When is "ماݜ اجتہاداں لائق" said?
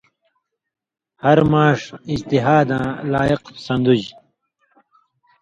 1.51-3.43